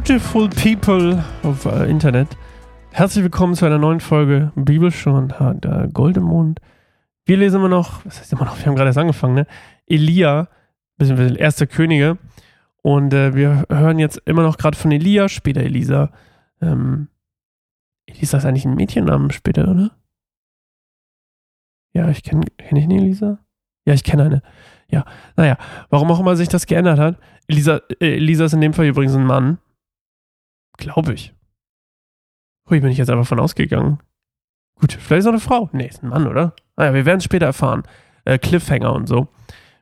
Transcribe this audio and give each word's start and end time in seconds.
Beautiful 0.00 0.48
People 0.48 1.22
auf 1.42 1.66
äh, 1.66 1.90
Internet. 1.90 2.28
Herzlich 2.90 3.22
willkommen 3.22 3.54
zu 3.54 3.66
einer 3.66 3.76
neuen 3.76 4.00
Folge 4.00 4.50
Bibelstunde 4.54 5.58
der 5.62 5.88
Goldemond. 5.92 6.58
Wir 7.26 7.36
lesen 7.36 7.56
immer 7.56 7.68
noch, 7.68 8.02
was 8.06 8.18
heißt 8.18 8.32
immer 8.32 8.46
noch, 8.46 8.56
wir 8.56 8.64
haben 8.64 8.76
gerade 8.76 8.88
erst 8.88 8.98
angefangen, 8.98 9.34
ne? 9.34 9.46
Elia, 9.86 10.48
beziehungsweise 10.96 11.34
Erster 11.34 11.66
Könige. 11.66 12.16
Und 12.80 13.12
äh, 13.12 13.34
wir 13.34 13.66
hören 13.68 13.98
jetzt 13.98 14.22
immer 14.24 14.42
noch 14.42 14.56
gerade 14.56 14.78
von 14.78 14.90
Elia, 14.90 15.28
später 15.28 15.60
Elisa. 15.60 16.10
Ähm, 16.62 17.08
Elisa 18.06 18.38
ist 18.38 18.46
eigentlich 18.46 18.64
ein 18.64 18.76
Mädchennamen 18.76 19.30
später, 19.30 19.68
oder? 19.68 19.90
Ja, 21.92 22.08
ich 22.08 22.22
kenne, 22.22 22.46
kenne 22.56 22.80
ich 22.80 22.86
eine 22.86 22.96
Elisa? 22.96 23.38
Ja, 23.84 23.92
ich 23.92 24.02
kenne 24.02 24.22
eine. 24.24 24.42
Ja, 24.88 25.04
naja, 25.36 25.58
warum 25.90 26.10
auch 26.10 26.20
immer 26.20 26.36
sich 26.36 26.48
das 26.48 26.64
geändert 26.64 26.98
hat. 26.98 27.18
Elisa, 27.48 27.82
äh, 28.00 28.16
Elisa 28.16 28.46
ist 28.46 28.54
in 28.54 28.62
dem 28.62 28.72
Fall 28.72 28.86
übrigens 28.86 29.14
ein 29.14 29.26
Mann. 29.26 29.58
Glaube 30.80 31.12
ich. 31.12 31.34
Hui, 32.68 32.80
bin 32.80 32.90
ich 32.90 32.98
jetzt 32.98 33.10
einfach 33.10 33.26
von 33.26 33.38
ausgegangen. 33.38 34.00
Gut, 34.80 34.92
vielleicht 34.92 35.20
ist 35.20 35.26
auch 35.26 35.32
eine 35.32 35.40
Frau. 35.40 35.68
Nee, 35.72 35.86
ist 35.86 36.02
ein 36.02 36.08
Mann, 36.08 36.26
oder? 36.26 36.54
Naja, 36.76 36.94
wir 36.94 37.04
werden 37.04 37.18
es 37.18 37.24
später 37.24 37.46
erfahren. 37.46 37.84
Äh, 38.24 38.38
Cliffhanger 38.38 38.92
und 38.92 39.06
so. 39.06 39.28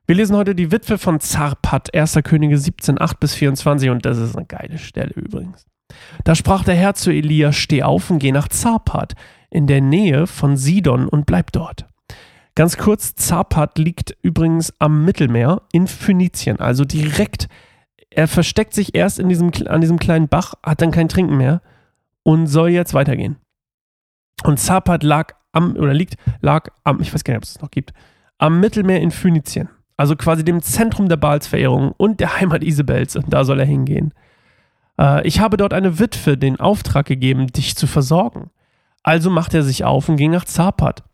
Wir 0.06 0.16
lesen 0.16 0.36
heute 0.36 0.54
die 0.54 0.72
Witwe 0.72 0.98
von 0.98 1.20
Zarpat, 1.20 1.94
1. 1.94 2.18
Könige 2.24 2.58
17, 2.58 3.00
8 3.00 3.20
bis 3.20 3.34
24 3.34 3.90
und 3.90 4.04
das 4.04 4.18
ist 4.18 4.36
eine 4.36 4.46
geile 4.46 4.78
Stelle 4.78 5.12
übrigens. 5.14 5.66
Da 6.24 6.34
sprach 6.34 6.64
der 6.64 6.74
Herr 6.74 6.94
zu 6.94 7.10
Elia, 7.10 7.52
steh 7.52 7.82
auf 7.82 8.10
und 8.10 8.18
geh 8.18 8.32
nach 8.32 8.48
Zarpat, 8.48 9.14
in 9.50 9.66
der 9.66 9.80
Nähe 9.80 10.26
von 10.26 10.56
Sidon 10.56 11.08
und 11.08 11.26
bleib 11.26 11.52
dort. 11.52 11.86
Ganz 12.54 12.76
kurz, 12.76 13.14
Zapat 13.14 13.78
liegt 13.78 14.16
übrigens 14.22 14.74
am 14.78 15.04
Mittelmeer 15.04 15.62
in 15.72 15.86
Phönizien, 15.86 16.58
also 16.58 16.84
direkt. 16.84 17.48
Er 18.19 18.27
versteckt 18.27 18.74
sich 18.74 18.97
erst 18.97 19.20
in 19.20 19.28
diesem, 19.28 19.52
an 19.69 19.80
diesem 19.80 20.00
kleinen 20.00 20.27
Bach, 20.27 20.55
hat 20.66 20.83
dann 20.83 20.91
kein 20.91 21.08
Trinken 21.08 21.36
mehr 21.36 21.62
und 22.24 22.48
soll 22.48 22.70
jetzt 22.70 22.92
weitergehen. 22.92 23.36
Und 24.42 24.58
Zapat 24.58 25.05
lag 25.05 25.34
am, 25.52 25.77
oder 25.77 25.94
liegt, 25.94 26.16
lag 26.41 26.69
am, 26.83 27.00
ich 27.00 27.14
weiß 27.14 27.22
gar 27.22 27.34
nicht, 27.34 27.39
ob 27.39 27.44
es 27.44 27.61
noch 27.61 27.70
gibt, 27.70 27.92
am 28.39 28.58
Mittelmeer 28.58 29.00
in 29.00 29.12
Phönizien. 29.12 29.69
Also 29.96 30.16
quasi 30.16 30.44
dem 30.44 30.62
Zentrum 30.62 31.08
der 31.08 31.16
Baalsverehrung 31.16 31.92
und 31.96 32.19
der 32.19 32.41
Heimat 32.41 32.64
Isabels. 32.64 33.14
Und 33.14 33.33
da 33.33 33.44
soll 33.44 33.61
er 33.61 33.66
hingehen. 33.66 34.12
Äh, 34.98 35.24
ich 35.24 35.39
habe 35.39 35.56
dort 35.56 35.72
eine 35.72 36.00
Witwe 36.00 36.36
den 36.36 36.58
Auftrag 36.58 37.06
gegeben, 37.06 37.46
dich 37.46 37.77
zu 37.77 37.86
versorgen. 37.86 38.50
Also 39.05 39.30
machte 39.30 39.58
er 39.58 39.62
sich 39.62 39.84
auf 39.84 40.08
und 40.08 40.16
ging 40.16 40.33
nach 40.33 40.44
Zapat. 40.44 41.05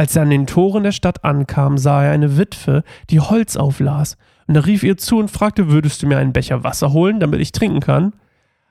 Als 0.00 0.14
er 0.14 0.22
an 0.22 0.30
den 0.30 0.46
Toren 0.46 0.84
der 0.84 0.92
Stadt 0.92 1.24
ankam, 1.24 1.76
sah 1.76 2.04
er 2.04 2.12
eine 2.12 2.38
Witwe, 2.38 2.84
die 3.10 3.18
Holz 3.18 3.56
auflas, 3.56 4.16
und 4.46 4.54
er 4.54 4.64
rief 4.64 4.84
ihr 4.84 4.96
zu 4.96 5.18
und 5.18 5.28
fragte, 5.28 5.72
würdest 5.72 6.00
du 6.00 6.06
mir 6.06 6.18
einen 6.18 6.32
Becher 6.32 6.62
Wasser 6.62 6.92
holen, 6.92 7.18
damit 7.18 7.40
ich 7.40 7.50
trinken 7.50 7.80
kann? 7.80 8.12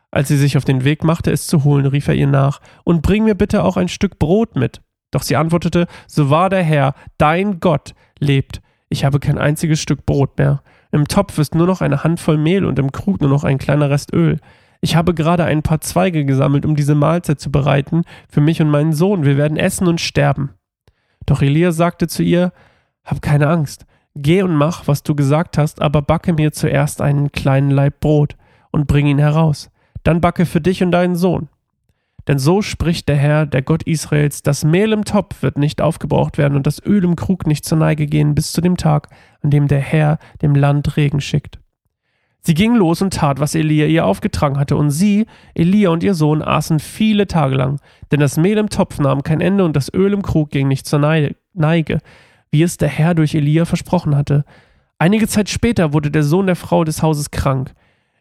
Als 0.09 0.30
sie 0.30 0.38
sich 0.38 0.55
auf 0.55 0.64
den 0.64 0.86
Weg 0.86 1.03
machte, 1.03 1.30
es 1.31 1.45
zu 1.45 1.66
holen, 1.66 1.86
rief 1.86 2.08
er 2.08 2.16
ihr 2.16 2.28
nach, 2.28 2.61
und 2.86 3.02
bring 3.02 3.25
mir 3.25 3.36
bitte 3.36 3.64
auch 3.64 3.75
ein 3.75 3.89
Stück 3.89 4.20
Brot 4.20 4.55
mit. 4.55 4.81
Doch 5.11 5.22
sie 5.22 5.36
antwortete, 5.36 5.88
so 6.08 6.30
wahr 6.30 6.50
der 6.50 6.64
Herr, 6.64 6.94
dein 7.17 7.59
Gott, 7.59 7.94
lebt, 8.20 8.61
ich 8.88 9.03
habe 9.03 9.20
kein 9.20 9.38
einziges 9.38 9.81
Stück 9.81 10.05
Brot 10.05 10.38
mehr. 10.38 10.61
Im 10.94 11.09
Topf 11.09 11.38
ist 11.39 11.55
nur 11.55 11.67
noch 11.67 11.81
eine 11.81 12.05
Handvoll 12.05 12.38
Mehl 12.38 12.64
und 12.64 12.80
im 12.80 12.94
Krug 12.94 13.20
nur 13.20 13.30
noch 13.30 13.44
ein 13.44 13.58
kleiner 13.58 13.89
Rest 13.89 14.14
Öl. 14.14 14.39
Ich 14.80 14.95
habe 14.95 15.14
gerade 15.14 15.44
ein 15.44 15.61
paar 15.61 15.81
Zweige 15.81 16.23
gesammelt, 16.23 16.66
um 16.66 16.78
diese 16.78 16.95
Mahlzeit 16.95 17.42
zu 17.42 17.52
bereiten, 17.52 18.03
für 18.30 18.39
mich 18.39 18.61
und 18.61 18.70
meinen 18.70 18.94
Sohn. 18.94 19.25
Wir 19.25 19.36
werden 19.36 19.58
essen 19.58 19.88
und 19.88 20.00
sterben. 20.00 20.52
Doch 21.28 21.44
Elia 21.44 21.72
sagte 21.72 22.08
zu 22.08 22.23
ihr, 22.23 22.52
Hab 23.06 23.22
keine 23.22 23.47
Angst, 23.47 23.86
geh 24.16 24.42
und 24.42 24.56
mach, 24.56 24.88
was 24.88 25.03
du 25.03 25.14
gesagt 25.14 25.59
hast, 25.59 25.81
aber 25.81 26.02
backe 26.02 26.33
mir 26.33 26.52
zuerst 26.52 27.02
einen 27.02 27.31
kleinen 27.31 27.70
Laib 27.70 28.00
Brot 28.00 28.36
und 28.72 28.88
bring 28.88 29.06
ihn 29.06 29.20
heraus. 29.20 29.70
Dann 30.04 30.21
backe 30.21 30.48
für 30.48 30.61
dich 30.61 30.82
und 30.82 30.92
deinen 30.92 31.15
Sohn. 31.15 31.49
Denn 32.27 32.39
so 32.39 32.61
spricht 32.61 33.08
der 33.08 33.15
Herr, 33.15 33.45
der 33.45 33.61
Gott 33.61 33.83
Israels, 33.83 34.43
das 34.43 34.65
Mehl 34.65 34.92
im 34.92 35.05
Topf 35.05 35.42
wird 35.43 35.58
nicht 35.58 35.82
aufgebraucht 35.82 36.38
werden 36.38 36.55
und 36.55 36.67
das 36.67 36.83
Öl 36.86 37.04
im 37.04 37.15
Krug 37.15 37.48
nicht 37.48 37.64
zur 37.64 37.77
Neige 37.77 38.05
gehen 38.05 38.36
bis 38.36 38.52
zu 38.52 38.59
dem 38.59 38.76
Tag, 38.76 39.08
an 39.42 39.49
dem 39.49 39.67
der 39.67 39.80
Herr 39.80 40.17
dem 40.42 40.54
Land 40.54 40.98
Regen 40.98 41.21
schickt. 41.21 41.59
Sie 42.47 42.53
ging 42.53 42.75
los 42.75 43.02
und 43.02 43.13
tat, 43.13 43.41
was 43.41 43.55
Elia 43.55 43.87
ihr 43.87 44.05
aufgetragen 44.05 44.58
hatte, 44.58 44.77
und 44.77 44.89
sie, 44.89 45.25
Elia 45.53 45.89
und 45.89 46.02
ihr 46.02 46.13
Sohn, 46.13 46.41
aßen 46.41 46.80
viele 46.80 47.27
Tage 47.27 47.55
lang, 47.55 47.81
denn 48.09 48.21
das 48.21 48.37
Mehl 48.37 48.58
im 48.58 48.69
Topf 48.69 48.99
nahm 48.99 49.21
kein 49.21 49.41
Ende 49.41 49.65
und 49.65 49.75
das 49.75 49.93
Öl 49.93 50.13
im 50.13 50.21
Krug 50.21 50.49
ging 50.49 50.69
nicht 50.69 50.85
zur 50.85 50.99
Neige, 50.99 51.99
wie 52.49 52.63
es 52.63 52.77
der 52.77 52.87
Herr 52.87 53.15
durch 53.15 53.35
Elia 53.35 53.65
versprochen 53.65 54.15
hatte. 54.15 54.45
Einige 54.97 55.27
Zeit 55.27 55.49
später 55.49 55.91
wurde 55.91 56.09
der 56.09 56.23
Sohn 56.23 56.45
der 56.45 56.55
Frau 56.55 56.85
des 56.85 57.03
Hauses 57.03 57.31
krank. 57.31 57.73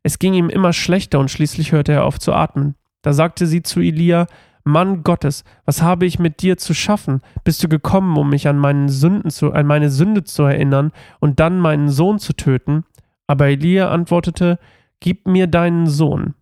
Es 0.02 0.18
ging 0.18 0.34
ihm 0.34 0.48
immer 0.48 0.72
schlechter 0.72 1.20
und 1.20 1.30
schließlich 1.30 1.70
hörte 1.70 1.92
er 1.92 2.04
auf 2.04 2.18
zu 2.18 2.32
atmen. 2.32 2.74
Da 3.02 3.12
sagte 3.12 3.46
sie 3.46 3.62
zu 3.62 3.78
Elia, 3.78 4.26
Mann 4.64 5.04
Gottes, 5.04 5.44
was 5.66 5.82
habe 5.82 6.04
ich 6.04 6.18
mit 6.18 6.42
dir 6.42 6.56
zu 6.56 6.74
schaffen? 6.74 7.20
Bist 7.44 7.62
du 7.62 7.68
gekommen, 7.68 8.16
um 8.16 8.30
mich 8.30 8.48
an, 8.48 8.58
meinen 8.58 8.88
Sünden 8.88 9.30
zu, 9.30 9.52
an 9.52 9.66
meine 9.66 9.88
Sünde 9.88 10.24
zu 10.24 10.42
erinnern 10.42 10.90
und 11.20 11.38
dann 11.38 11.60
meinen 11.60 11.90
Sohn 11.90 12.18
zu 12.18 12.32
töten? 12.32 12.82
Aber 13.26 13.48
Elia 13.48 13.90
antwortete, 13.90 14.58
Gib 15.00 15.26
mir 15.26 15.46
deinen 15.46 15.86
Sohn. 15.86 16.34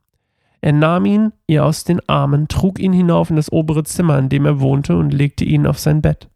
Er 0.61 0.73
nahm 0.73 1.05
ihn 1.05 1.33
ihr 1.47 1.65
aus 1.65 1.85
den 1.85 2.01
Armen, 2.09 2.49
trug 2.49 2.79
ihn 2.79 2.93
hinauf 2.93 3.29
in 3.29 3.37
das 3.37 3.53
obere 3.53 3.85
Zimmer, 3.85 4.19
in 4.19 4.29
dem 4.29 4.47
er 4.47 4.61
wohnte, 4.61 4.97
und 4.97 5.13
legte 5.13 5.45
ihn 5.45 5.67
auf 5.67 5.79
sein 5.79 6.01
Bett. 6.01 6.29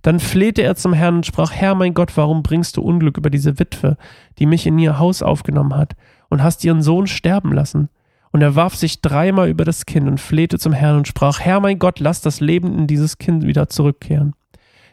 Dann 0.00 0.20
flehte 0.20 0.62
er 0.62 0.76
zum 0.76 0.92
Herrn 0.92 1.16
und 1.16 1.26
sprach, 1.26 1.52
Herr 1.52 1.74
mein 1.74 1.94
Gott, 1.94 2.16
warum 2.16 2.42
bringst 2.42 2.76
du 2.76 2.82
Unglück 2.82 3.18
über 3.18 3.30
diese 3.30 3.58
Witwe, 3.58 3.96
die 4.38 4.46
mich 4.46 4.66
in 4.66 4.78
ihr 4.78 4.98
Haus 4.98 5.22
aufgenommen 5.22 5.76
hat, 5.76 5.96
und 6.28 6.42
hast 6.42 6.64
ihren 6.64 6.82
Sohn 6.82 7.06
sterben 7.06 7.52
lassen? 7.52 7.88
Und 8.30 8.42
er 8.42 8.56
warf 8.56 8.74
sich 8.74 9.00
dreimal 9.00 9.48
über 9.48 9.64
das 9.64 9.86
Kind 9.86 10.08
und 10.08 10.20
flehte 10.20 10.58
zum 10.58 10.72
Herrn 10.72 10.96
und 10.98 11.08
sprach, 11.08 11.40
Herr 11.40 11.60
mein 11.60 11.78
Gott, 11.78 12.00
lass 12.00 12.20
das 12.20 12.40
Leben 12.40 12.76
in 12.76 12.86
dieses 12.86 13.18
Kind 13.18 13.46
wieder 13.46 13.68
zurückkehren. 13.68 14.34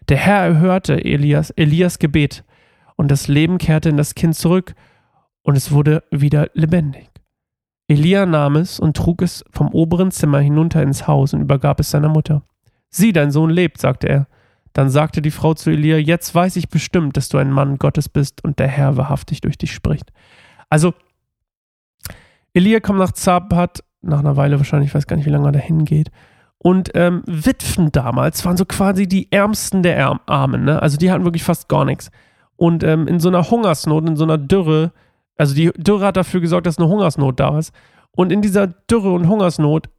Der 0.09 0.17
Herr 0.17 0.45
erhörte 0.45 1.03
Elias, 1.03 1.49
Elias 1.51 1.99
Gebet, 1.99 2.43
und 2.95 3.09
das 3.09 3.27
Leben 3.27 3.57
kehrte 3.57 3.89
in 3.89 3.97
das 3.97 4.15
Kind 4.15 4.35
zurück, 4.35 4.75
und 5.43 5.55
es 5.55 5.71
wurde 5.71 6.03
wieder 6.11 6.49
lebendig. 6.53 7.09
Elia 7.87 8.25
nahm 8.25 8.55
es 8.55 8.79
und 8.79 8.95
trug 8.95 9.21
es 9.21 9.43
vom 9.51 9.69
oberen 9.69 10.11
Zimmer 10.11 10.39
hinunter 10.39 10.81
ins 10.81 11.07
Haus 11.07 11.33
und 11.33 11.41
übergab 11.41 11.79
es 11.79 11.91
seiner 11.91 12.09
Mutter. 12.09 12.43
Sieh, 12.89 13.11
dein 13.11 13.31
Sohn 13.31 13.49
lebt, 13.49 13.79
sagte 13.79 14.07
er. 14.07 14.27
Dann 14.73 14.89
sagte 14.89 15.21
die 15.21 15.31
Frau 15.31 15.53
zu 15.53 15.69
Elia, 15.69 15.97
jetzt 15.97 16.33
weiß 16.33 16.55
ich 16.55 16.69
bestimmt, 16.69 17.17
dass 17.17 17.27
du 17.27 17.37
ein 17.37 17.51
Mann 17.51 17.77
Gottes 17.77 18.07
bist 18.07 18.43
und 18.43 18.59
der 18.59 18.69
Herr 18.69 18.95
wahrhaftig 18.95 19.41
durch 19.41 19.57
dich 19.57 19.73
spricht. 19.73 20.13
Also, 20.69 20.93
Elia 22.53 22.79
kommt 22.79 22.99
nach 22.99 23.11
Zapat, 23.11 23.83
nach 24.01 24.19
einer 24.19 24.37
Weile 24.37 24.57
wahrscheinlich, 24.57 24.89
ich 24.89 24.95
weiß 24.95 25.07
gar 25.07 25.17
nicht, 25.17 25.25
wie 25.25 25.31
lange 25.31 25.49
er 25.49 25.53
da 25.53 25.59
hingeht. 25.59 26.11
Und 26.57 26.91
ähm, 26.93 27.23
Witwen 27.25 27.91
damals 27.91 28.45
waren 28.45 28.55
so 28.55 28.65
quasi 28.65 29.07
die 29.07 29.31
Ärmsten 29.31 29.83
der 29.83 30.19
Armen, 30.27 30.63
ne? 30.63 30.81
Also 30.81 30.97
die 30.97 31.11
hatten 31.11 31.25
wirklich 31.25 31.43
fast 31.43 31.67
gar 31.67 31.85
nichts. 31.85 32.11
Und 32.55 32.83
ähm, 32.83 33.07
in 33.07 33.19
so 33.19 33.29
einer 33.29 33.49
Hungersnot, 33.49 34.07
in 34.07 34.15
so 34.15 34.23
einer 34.23 34.37
Dürre, 34.37 34.91
also 35.41 35.55
die 35.55 35.71
Dürre 35.75 36.05
hat 36.05 36.17
dafür 36.17 36.39
gesorgt, 36.39 36.67
dass 36.67 36.77
eine 36.77 36.87
Hungersnot 36.87 37.39
da 37.39 37.57
ist. 37.57 37.73
Und 38.11 38.31
in 38.31 38.43
dieser 38.43 38.67
Dürre 38.67 39.11
und 39.11 39.27
Hungersnot, 39.27 39.89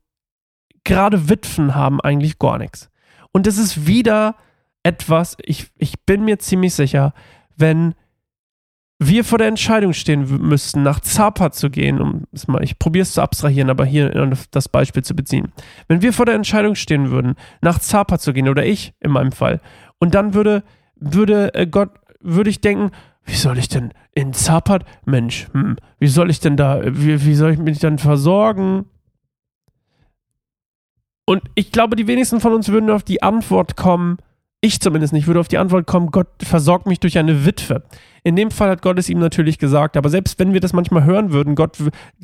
gerade 0.84 1.28
Witwen 1.28 1.74
haben 1.74 2.00
eigentlich 2.00 2.38
gar 2.38 2.58
nichts. 2.58 2.92
Und 3.32 3.48
das 3.48 3.58
ist 3.58 3.88
wieder 3.88 4.36
etwas, 4.84 5.36
ich, 5.42 5.72
ich 5.78 6.00
bin 6.06 6.24
mir 6.24 6.38
ziemlich 6.38 6.74
sicher, 6.74 7.12
wenn 7.56 7.96
wir 9.00 9.24
vor 9.24 9.38
der 9.38 9.48
Entscheidung 9.48 9.94
stehen 9.94 10.28
müssten, 10.46 10.84
nach 10.84 11.00
Zapa 11.00 11.50
zu 11.50 11.70
gehen, 11.70 12.00
um 12.00 12.22
es 12.30 12.46
mal, 12.46 12.62
ich 12.62 12.78
probiere 12.78 13.02
es 13.02 13.14
zu 13.14 13.20
abstrahieren, 13.20 13.68
aber 13.68 13.84
hier 13.84 14.10
das 14.52 14.68
Beispiel 14.68 15.02
zu 15.02 15.16
beziehen. 15.16 15.50
Wenn 15.88 16.02
wir 16.02 16.12
vor 16.12 16.24
der 16.24 16.36
Entscheidung 16.36 16.76
stehen 16.76 17.10
würden, 17.10 17.34
nach 17.62 17.80
Zapa 17.80 18.20
zu 18.20 18.32
gehen, 18.32 18.48
oder 18.48 18.64
ich 18.64 18.94
in 19.00 19.10
meinem 19.10 19.32
Fall, 19.32 19.60
und 19.98 20.14
dann 20.14 20.34
würde, 20.34 20.62
würde 20.94 21.52
äh, 21.54 21.66
Gott, 21.66 21.90
würde 22.20 22.48
ich 22.48 22.60
denken, 22.60 22.92
wie 23.24 23.34
soll 23.34 23.58
ich 23.58 23.68
denn 23.68 23.92
in 24.14 24.32
Zapat, 24.32 24.84
Mensch, 25.04 25.48
hm, 25.52 25.76
wie 25.98 26.08
soll 26.08 26.30
ich 26.30 26.40
denn 26.40 26.56
da, 26.56 26.80
wie, 26.84 27.24
wie 27.24 27.34
soll 27.34 27.52
ich 27.52 27.58
mich 27.58 27.78
dann 27.78 27.98
versorgen? 27.98 28.86
Und 31.24 31.42
ich 31.54 31.72
glaube, 31.72 31.96
die 31.96 32.06
wenigsten 32.06 32.40
von 32.40 32.52
uns 32.52 32.68
würden 32.68 32.90
auf 32.90 33.04
die 33.04 33.22
Antwort 33.22 33.76
kommen, 33.76 34.18
ich 34.64 34.80
zumindest 34.80 35.12
nicht, 35.12 35.26
würde 35.26 35.40
auf 35.40 35.48
die 35.48 35.58
Antwort 35.58 35.86
kommen, 35.86 36.12
Gott 36.12 36.28
versorgt 36.40 36.86
mich 36.86 37.00
durch 37.00 37.18
eine 37.18 37.44
Witwe. 37.44 37.82
In 38.22 38.36
dem 38.36 38.52
Fall 38.52 38.70
hat 38.70 38.80
Gott 38.80 38.96
es 38.98 39.08
ihm 39.08 39.18
natürlich 39.18 39.58
gesagt, 39.58 39.96
aber 39.96 40.08
selbst 40.08 40.38
wenn 40.38 40.52
wir 40.52 40.60
das 40.60 40.72
manchmal 40.72 41.04
hören 41.04 41.32
würden, 41.32 41.56
Gott, 41.56 41.78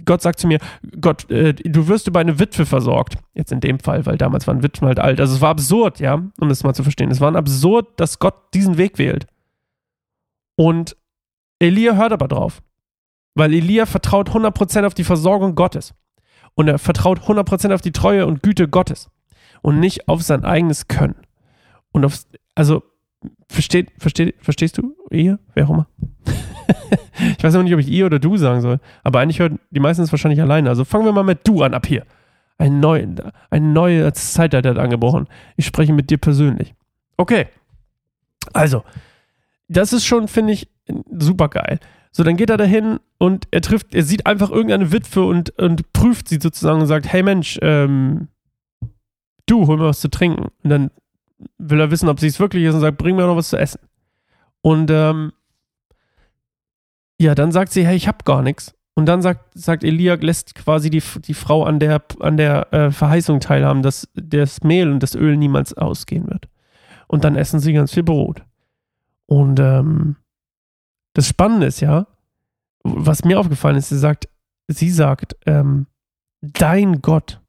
Gott 0.04 0.22
sagt 0.22 0.38
zu 0.38 0.46
mir, 0.46 0.60
Gott, 1.00 1.28
äh, 1.30 1.52
du 1.54 1.88
wirst 1.88 2.06
über 2.06 2.20
eine 2.20 2.38
Witwe 2.38 2.64
versorgt. 2.64 3.18
Jetzt 3.34 3.50
in 3.50 3.58
dem 3.58 3.80
Fall, 3.80 4.06
weil 4.06 4.18
damals 4.18 4.46
waren 4.46 4.62
Witwen 4.62 4.86
halt 4.86 5.00
alt. 5.00 5.20
Also 5.20 5.34
es 5.34 5.40
war 5.40 5.50
absurd, 5.50 5.98
ja, 5.98 6.14
um 6.14 6.48
das 6.48 6.62
mal 6.62 6.74
zu 6.74 6.84
verstehen. 6.84 7.10
Es 7.10 7.20
war 7.20 7.34
absurd, 7.34 7.88
dass 7.98 8.20
Gott 8.20 8.54
diesen 8.54 8.78
Weg 8.78 8.98
wählt. 8.98 9.26
Und 10.58 10.96
Elia 11.60 11.94
hört 11.94 12.12
aber 12.12 12.26
drauf. 12.26 12.62
Weil 13.34 13.54
Elia 13.54 13.86
vertraut 13.86 14.30
100% 14.30 14.84
auf 14.84 14.94
die 14.94 15.04
Versorgung 15.04 15.54
Gottes. 15.54 15.94
Und 16.56 16.66
er 16.66 16.80
vertraut 16.80 17.20
100% 17.20 17.72
auf 17.72 17.80
die 17.80 17.92
Treue 17.92 18.26
und 18.26 18.42
Güte 18.42 18.66
Gottes. 18.66 19.08
Und 19.62 19.78
nicht 19.78 20.08
auf 20.08 20.22
sein 20.22 20.44
eigenes 20.44 20.88
Können. 20.88 21.14
Und 21.92 22.04
auf, 22.04 22.24
also, 22.56 22.82
versteht, 23.48 23.92
versteht, 23.98 24.34
verstehst 24.40 24.78
du, 24.78 24.96
Ehe? 25.12 25.38
Wer 25.54 25.66
auch 25.66 25.70
immer? 25.70 25.86
ich 27.38 27.44
weiß 27.44 27.54
auch 27.54 27.62
nicht, 27.62 27.74
ob 27.74 27.80
ich 27.80 27.88
ihr 27.88 28.06
oder 28.06 28.18
du 28.18 28.36
sagen 28.36 28.60
soll, 28.60 28.80
aber 29.04 29.20
eigentlich 29.20 29.38
hört 29.38 29.52
die 29.70 29.80
meisten 29.80 30.02
es 30.02 30.12
wahrscheinlich 30.12 30.40
alleine. 30.40 30.68
Also 30.68 30.84
fangen 30.84 31.04
wir 31.04 31.12
mal 31.12 31.22
mit 31.22 31.46
du 31.46 31.62
an 31.62 31.74
ab 31.74 31.86
hier. 31.86 32.04
Ein, 32.58 32.80
neu, 32.80 33.06
ein 33.50 33.72
neues 33.72 34.32
Zeitalter 34.32 34.70
hat 34.70 34.78
angebrochen. 34.78 35.28
Ich 35.56 35.66
spreche 35.66 35.92
mit 35.92 36.10
dir 36.10 36.18
persönlich. 36.18 36.74
Okay. 37.16 37.46
Also, 38.52 38.82
das 39.68 39.92
ist 39.92 40.06
schon, 40.06 40.28
finde 40.28 40.54
ich, 40.54 40.68
super 41.10 41.48
geil. 41.48 41.78
So, 42.10 42.24
dann 42.24 42.36
geht 42.36 42.50
er 42.50 42.56
dahin 42.56 42.98
und 43.18 43.46
er 43.50 43.60
trifft, 43.60 43.94
er 43.94 44.02
sieht 44.02 44.26
einfach 44.26 44.50
irgendeine 44.50 44.92
Witwe 44.92 45.24
und, 45.24 45.50
und 45.58 45.92
prüft 45.92 46.28
sie 46.28 46.38
sozusagen 46.40 46.80
und 46.80 46.86
sagt, 46.86 47.06
hey 47.12 47.22
Mensch, 47.22 47.58
ähm, 47.62 48.28
du, 49.46 49.66
hol 49.66 49.76
mir 49.76 49.84
was 49.84 50.00
zu 50.00 50.08
trinken. 50.08 50.48
Und 50.62 50.70
dann 50.70 50.90
will 51.58 51.80
er 51.80 51.90
wissen, 51.90 52.08
ob 52.08 52.18
sie 52.18 52.26
es 52.26 52.40
wirklich 52.40 52.64
ist 52.64 52.74
und 52.74 52.80
sagt, 52.80 52.98
bring 52.98 53.16
mir 53.16 53.26
noch 53.26 53.36
was 53.36 53.50
zu 53.50 53.58
essen. 53.58 53.80
Und 54.62 54.90
ähm, 54.90 55.32
ja, 57.20 57.34
dann 57.34 57.52
sagt 57.52 57.72
sie, 57.72 57.86
hey, 57.86 57.96
ich 57.96 58.08
hab 58.08 58.24
gar 58.24 58.42
nichts. 58.42 58.74
Und 58.94 59.06
dann 59.06 59.22
sagt, 59.22 59.52
sagt 59.54 59.84
Elia, 59.84 60.14
lässt 60.14 60.56
quasi 60.56 60.90
die, 60.90 61.02
die 61.24 61.34
Frau 61.34 61.62
an 61.62 61.78
der, 61.78 62.02
an 62.18 62.36
der 62.36 62.72
äh, 62.72 62.90
Verheißung 62.90 63.38
teilhaben, 63.38 63.82
dass 63.82 64.08
das 64.14 64.62
Mehl 64.64 64.90
und 64.90 65.02
das 65.02 65.14
Öl 65.14 65.36
niemals 65.36 65.74
ausgehen 65.74 66.26
wird. 66.28 66.48
Und 67.06 67.22
dann 67.22 67.36
essen 67.36 67.60
sie 67.60 67.72
ganz 67.72 67.94
viel 67.94 68.02
Brot. 68.02 68.42
Und 69.28 69.60
ähm, 69.60 70.16
das 71.14 71.28
Spannende 71.28 71.66
ist 71.66 71.80
ja, 71.80 72.06
was 72.82 73.24
mir 73.24 73.38
aufgefallen 73.38 73.76
ist, 73.76 73.90
sie 73.90 73.98
sagt, 73.98 74.28
sie 74.68 74.90
sagt, 74.90 75.36
ähm, 75.46 75.86
dein 76.40 77.02
Gott, 77.02 77.40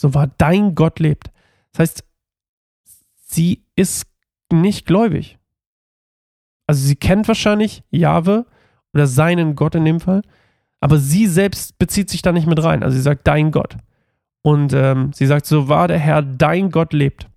so 0.00 0.14
war 0.14 0.26
dein 0.26 0.74
Gott 0.74 1.00
lebt. 1.00 1.30
Das 1.72 1.80
heißt, 1.80 2.04
sie 3.24 3.64
ist 3.74 4.06
nicht 4.52 4.86
gläubig. 4.86 5.38
Also 6.66 6.86
sie 6.86 6.96
kennt 6.96 7.26
wahrscheinlich 7.28 7.82
Jahwe 7.90 8.46
oder 8.92 9.06
seinen 9.06 9.56
Gott 9.56 9.74
in 9.74 9.84
dem 9.84 10.00
Fall, 10.00 10.22
aber 10.80 10.98
sie 10.98 11.26
selbst 11.26 11.78
bezieht 11.78 12.10
sich 12.10 12.20
da 12.20 12.32
nicht 12.32 12.46
mit 12.46 12.62
rein. 12.62 12.82
Also 12.82 12.96
sie 12.96 13.02
sagt 13.02 13.26
dein 13.26 13.50
Gott. 13.50 13.76
Und 14.42 14.72
ähm, 14.72 15.12
sie 15.12 15.26
sagt, 15.26 15.46
so 15.46 15.68
war 15.68 15.88
der 15.88 15.98
Herr, 15.98 16.22
dein 16.22 16.70
Gott 16.70 16.92
lebt. 16.92 17.28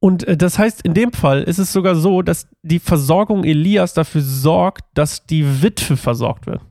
Und 0.00 0.24
äh, 0.24 0.36
das 0.36 0.58
heißt, 0.58 0.82
in 0.82 0.94
dem 0.94 1.12
Fall 1.12 1.42
ist 1.42 1.58
es 1.58 1.72
sogar 1.72 1.96
so, 1.96 2.22
dass 2.22 2.48
die 2.62 2.78
Versorgung 2.78 3.44
Elias 3.44 3.94
dafür 3.94 4.22
sorgt, 4.22 4.84
dass 4.94 5.26
die 5.26 5.62
Witwe 5.62 5.96
versorgt 5.96 6.46
wird. 6.46 6.62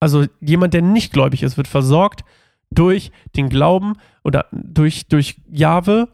Also 0.00 0.26
jemand, 0.40 0.74
der 0.74 0.82
nicht 0.82 1.12
gläubig 1.12 1.42
ist, 1.42 1.56
wird 1.56 1.68
versorgt 1.68 2.24
durch 2.70 3.12
den 3.36 3.48
Glauben 3.48 3.94
oder 4.24 4.46
durch, 4.50 5.06
durch 5.06 5.36
Jahwe 5.50 6.08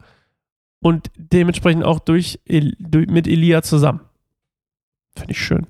und 0.81 1.09
dementsprechend 1.15 1.83
auch 1.83 1.99
durch, 1.99 2.39
durch 2.45 3.07
mit 3.07 3.27
Elia 3.27 3.61
zusammen. 3.61 4.01
Finde 5.15 5.31
ich 5.31 5.39
schön. 5.39 5.67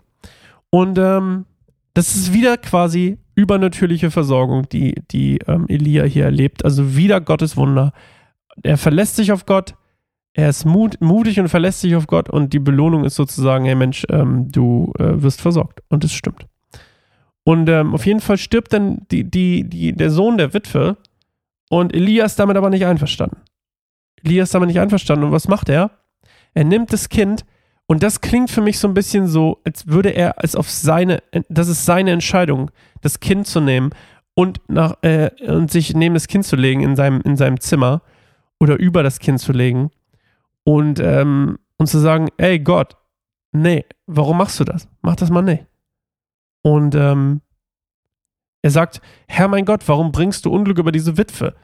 Und 0.69 0.97
ähm, 0.97 1.45
das 1.93 2.15
ist 2.15 2.33
wieder 2.33 2.57
quasi 2.57 3.17
übernatürliche 3.35 4.11
Versorgung, 4.11 4.67
die, 4.69 4.95
die 5.11 5.39
ähm, 5.47 5.65
Elia 5.67 6.03
hier 6.03 6.25
erlebt. 6.25 6.65
Also 6.65 6.95
wieder 6.95 7.21
Gottes 7.21 7.57
Wunder. 7.57 7.93
Er 8.63 8.77
verlässt 8.77 9.15
sich 9.15 9.31
auf 9.31 9.45
Gott, 9.45 9.75
er 10.33 10.49
ist 10.49 10.65
mut, 10.65 11.01
mutig 11.01 11.39
und 11.39 11.49
verlässt 11.49 11.81
sich 11.81 11.95
auf 11.95 12.07
Gott 12.07 12.29
und 12.29 12.53
die 12.53 12.59
Belohnung 12.59 13.03
ist 13.03 13.15
sozusagen, 13.15 13.65
hey 13.65 13.75
Mensch, 13.75 14.05
ähm, 14.09 14.51
du 14.51 14.93
äh, 14.99 15.21
wirst 15.21 15.41
versorgt. 15.41 15.81
Und 15.89 16.03
es 16.03 16.13
stimmt. 16.13 16.45
Und 17.43 17.67
ähm, 17.69 17.93
auf 17.93 18.05
jeden 18.05 18.19
Fall 18.19 18.37
stirbt 18.37 18.73
dann 18.73 19.05
die, 19.11 19.23
die, 19.23 19.67
die, 19.67 19.93
der 19.93 20.11
Sohn 20.11 20.37
der 20.37 20.53
Witwe 20.53 20.97
und 21.69 21.95
Elias 21.95 22.35
damit 22.35 22.57
aber 22.57 22.69
nicht 22.69 22.85
einverstanden. 22.85 23.37
Elias 24.23 24.51
damit 24.51 24.67
nicht 24.67 24.79
einverstanden. 24.79 25.25
Und 25.25 25.31
was 25.31 25.47
macht 25.47 25.69
er? 25.69 25.91
Er 26.53 26.63
nimmt 26.63 26.93
das 26.93 27.09
Kind 27.09 27.45
und 27.87 28.03
das 28.03 28.21
klingt 28.21 28.51
für 28.51 28.61
mich 28.61 28.77
so 28.77 28.87
ein 28.87 28.93
bisschen 28.93 29.27
so, 29.27 29.59
als 29.65 29.87
würde 29.87 30.09
er 30.09 30.35
es 30.37 30.55
auf 30.55 30.69
seine, 30.69 31.23
das 31.49 31.69
ist 31.69 31.85
seine 31.85 32.11
Entscheidung, 32.11 32.69
das 33.01 33.19
Kind 33.19 33.47
zu 33.47 33.61
nehmen 33.61 33.91
und, 34.35 34.61
nach, 34.67 35.01
äh, 35.01 35.31
und 35.47 35.71
sich 35.71 35.95
neben 35.95 36.13
das 36.13 36.27
Kind 36.27 36.45
zu 36.45 36.55
legen 36.55 36.81
in 36.81 36.95
seinem, 36.95 37.21
in 37.21 37.35
seinem 37.35 37.59
Zimmer 37.59 38.03
oder 38.59 38.77
über 38.77 39.01
das 39.01 39.19
Kind 39.19 39.39
zu 39.39 39.53
legen 39.53 39.89
und, 40.63 40.99
ähm, 40.99 41.59
und 41.77 41.87
zu 41.87 41.99
sagen, 41.99 42.29
ey 42.37 42.59
Gott, 42.59 42.97
nee, 43.51 43.85
warum 44.05 44.37
machst 44.37 44.59
du 44.59 44.63
das? 44.63 44.87
Mach 45.01 45.15
das 45.15 45.29
mal 45.29 45.41
nicht. 45.41 45.65
Und 46.61 46.95
ähm, 46.95 47.41
er 48.61 48.71
sagt, 48.71 49.01
Herr 49.27 49.47
mein 49.47 49.65
Gott, 49.65 49.87
warum 49.87 50.11
bringst 50.11 50.45
du 50.45 50.51
Unglück 50.51 50.77
über 50.77 50.91
diese 50.91 51.17
Witwe, 51.17 51.55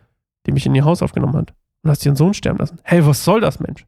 die 0.45 0.51
mich 0.51 0.65
in 0.65 0.75
ihr 0.75 0.85
Haus 0.85 1.01
aufgenommen 1.01 1.35
hat 1.35 1.53
und 1.83 1.91
hast 1.91 2.05
ihren 2.05 2.15
Sohn 2.15 2.33
sterben 2.33 2.59
lassen? 2.59 2.79
Hey, 2.83 3.05
was 3.05 3.23
soll 3.23 3.41
das, 3.41 3.59
Mensch? 3.59 3.85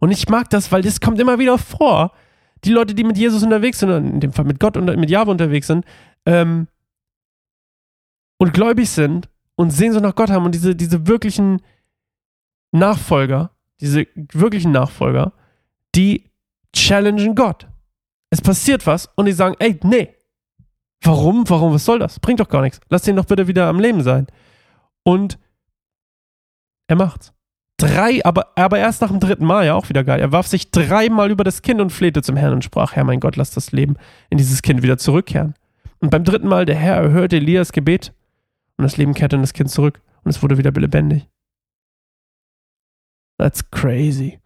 Und 0.00 0.10
ich 0.10 0.28
mag 0.28 0.50
das, 0.50 0.72
weil 0.72 0.82
das 0.82 1.00
kommt 1.00 1.20
immer 1.20 1.38
wieder 1.38 1.58
vor. 1.58 2.12
Die 2.64 2.72
Leute, 2.72 2.94
die 2.94 3.04
mit 3.04 3.16
Jesus 3.16 3.42
unterwegs 3.42 3.78
sind, 3.78 3.90
in 3.90 4.20
dem 4.20 4.32
Fall 4.32 4.44
mit 4.44 4.58
Gott 4.58 4.76
und 4.76 4.84
mit 4.96 5.10
Jahwe 5.10 5.30
unterwegs 5.30 5.66
sind, 5.66 5.84
ähm, 6.26 6.66
und 8.38 8.54
gläubig 8.54 8.88
sind 8.90 9.28
und 9.54 9.70
so 9.70 10.00
nach 10.00 10.14
Gott 10.14 10.30
haben 10.30 10.46
und 10.46 10.54
diese, 10.54 10.74
diese 10.74 11.06
wirklichen 11.06 11.60
Nachfolger, 12.72 13.50
diese 13.80 14.06
wirklichen 14.14 14.72
Nachfolger, 14.72 15.32
die 15.94 16.30
challengen 16.74 17.34
Gott. 17.34 17.68
Es 18.30 18.40
passiert 18.40 18.86
was 18.86 19.08
und 19.16 19.26
die 19.26 19.32
sagen, 19.32 19.56
ey, 19.58 19.78
nee. 19.82 20.14
Warum? 21.02 21.48
Warum? 21.48 21.72
Was 21.72 21.84
soll 21.84 21.98
das? 21.98 22.20
Bringt 22.20 22.40
doch 22.40 22.48
gar 22.48 22.62
nichts. 22.62 22.80
Lass 22.90 23.02
den 23.02 23.16
doch 23.16 23.24
bitte 23.24 23.48
wieder 23.48 23.66
am 23.66 23.80
Leben 23.80 24.02
sein. 24.02 24.26
Und 25.02 25.38
er 26.86 26.96
macht's. 26.96 27.32
Drei, 27.78 28.22
aber, 28.26 28.48
aber 28.56 28.78
erst 28.78 29.00
nach 29.00 29.08
dem 29.08 29.20
dritten 29.20 29.46
Mal, 29.46 29.64
ja 29.64 29.74
auch 29.74 29.88
wieder 29.88 30.04
geil. 30.04 30.20
Er 30.20 30.32
warf 30.32 30.46
sich 30.46 30.70
dreimal 30.70 31.30
über 31.30 31.44
das 31.44 31.62
Kind 31.62 31.80
und 31.80 31.90
flehte 31.90 32.20
zum 32.20 32.36
Herrn 32.36 32.52
und 32.52 32.64
sprach, 32.64 32.94
Herr, 32.94 33.04
mein 33.04 33.20
Gott, 33.20 33.36
lass 33.36 33.52
das 33.52 33.72
Leben 33.72 33.96
in 34.28 34.36
dieses 34.36 34.60
Kind 34.60 34.82
wieder 34.82 34.98
zurückkehren. 34.98 35.54
Und 36.00 36.10
beim 36.10 36.24
dritten 36.24 36.48
Mal, 36.48 36.66
der 36.66 36.76
Herr 36.76 36.96
erhörte 36.96 37.36
Elias 37.36 37.72
Gebet 37.72 38.12
und 38.76 38.82
das 38.82 38.98
Leben 38.98 39.14
kehrte 39.14 39.36
in 39.36 39.42
das 39.42 39.54
Kind 39.54 39.70
zurück 39.70 40.02
und 40.24 40.30
es 40.30 40.42
wurde 40.42 40.58
wieder 40.58 40.72
lebendig. 40.72 41.26
That's 43.40 43.70
crazy. 43.70 44.38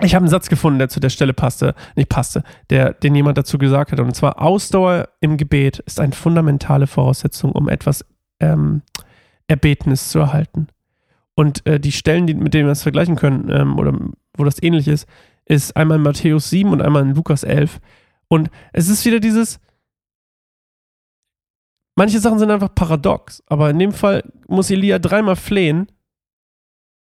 Ich 0.00 0.14
habe 0.14 0.22
einen 0.22 0.30
Satz 0.30 0.48
gefunden, 0.48 0.78
der 0.78 0.88
zu 0.88 1.00
der 1.00 1.10
Stelle 1.10 1.34
passte, 1.34 1.74
nicht 1.94 2.08
passte, 2.08 2.42
der, 2.70 2.94
den 2.94 3.14
jemand 3.14 3.36
dazu 3.36 3.58
gesagt 3.58 3.92
hat. 3.92 4.00
Und 4.00 4.16
zwar, 4.16 4.40
Ausdauer 4.40 5.10
im 5.20 5.36
Gebet 5.36 5.80
ist 5.80 6.00
eine 6.00 6.14
fundamentale 6.14 6.86
Voraussetzung, 6.86 7.52
um 7.52 7.68
etwas 7.68 8.06
ähm, 8.40 8.80
Erbetenes 9.48 10.08
zu 10.08 10.18
erhalten. 10.18 10.68
Und 11.34 11.66
äh, 11.66 11.78
die 11.78 11.92
Stellen, 11.92 12.26
die, 12.26 12.32
mit 12.32 12.54
denen 12.54 12.64
wir 12.64 12.70
das 12.70 12.82
vergleichen 12.82 13.16
können, 13.16 13.50
ähm, 13.50 13.78
oder 13.78 13.92
wo 14.34 14.44
das 14.44 14.62
ähnlich 14.62 14.88
ist, 14.88 15.06
ist 15.44 15.76
einmal 15.76 15.98
in 15.98 16.04
Matthäus 16.04 16.48
7 16.48 16.70
und 16.70 16.80
einmal 16.80 17.02
in 17.02 17.14
Lukas 17.14 17.42
11. 17.42 17.80
Und 18.28 18.48
es 18.72 18.88
ist 18.88 19.04
wieder 19.04 19.20
dieses, 19.20 19.60
manche 21.96 22.18
Sachen 22.18 22.38
sind 22.38 22.50
einfach 22.50 22.74
paradox, 22.74 23.42
aber 23.46 23.68
in 23.68 23.78
dem 23.78 23.92
Fall 23.92 24.24
muss 24.48 24.70
Elia 24.70 24.98
dreimal 24.98 25.36
flehen, 25.36 25.88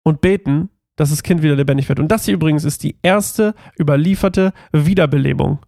und 0.05 0.21
beten, 0.21 0.71
dass 0.97 1.11
das 1.11 1.25
Kind 1.25 1.43
wieder 1.43 1.57
lebendig 1.57 1.89
wird. 1.89 1.99
Und 1.99 2.09
das 2.09 2.25
hier 2.25 2.35
übrigens 2.35 2.63
ist 2.63 2.85
die 2.85 2.99
erste 3.03 3.55
überlieferte 3.79 4.53
Wiederbelebung. 4.73 5.59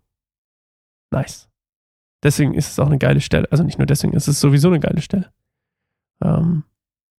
Nice. 1.11 1.49
Deswegen 2.23 2.55
ist 2.55 2.71
es 2.71 2.79
auch 2.79 2.87
eine 2.87 2.99
geile 2.99 3.21
Stelle. 3.21 3.49
Also 3.51 3.65
nicht 3.65 3.79
nur 3.79 3.87
deswegen, 3.87 4.15
es 4.17 4.29
ist 4.29 4.41
sowieso 4.41 4.69
eine 4.69 4.81
geile 4.81 5.03
Stelle. 5.03 5.33
Ähm, 6.23 6.63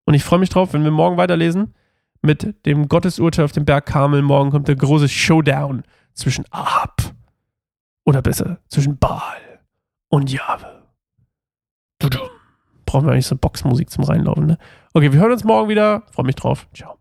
und 0.05 0.13
ich 0.13 0.23
freue 0.23 0.39
mich 0.39 0.49
drauf, 0.49 0.73
wenn 0.73 0.83
wir 0.83 0.91
morgen 0.91 1.17
weiterlesen 1.17 1.75
mit 2.21 2.65
dem 2.65 2.87
Gottesurteil 2.87 3.45
auf 3.45 3.51
dem 3.51 3.65
Berg 3.65 3.85
Karmel. 3.85 4.21
Morgen 4.21 4.51
kommt 4.51 4.67
der 4.67 4.75
große 4.75 5.09
Showdown 5.09 5.83
zwischen 6.13 6.45
Ahab 6.51 7.01
oder 8.05 8.21
besser 8.21 8.59
zwischen 8.69 8.97
Baal 8.97 9.61
und 10.09 10.31
Jahwe. 10.31 10.83
Brauchen 12.85 13.05
wir 13.05 13.11
eigentlich 13.11 13.27
so 13.27 13.35
Boxmusik 13.35 13.89
zum 13.89 14.05
Reinlaufen, 14.05 14.45
ne? 14.45 14.57
Okay, 14.93 15.11
wir 15.11 15.19
hören 15.19 15.33
uns 15.33 15.43
morgen 15.43 15.69
wieder. 15.69 16.03
Freue 16.11 16.25
mich 16.25 16.35
drauf. 16.35 16.67
Ciao. 16.73 16.96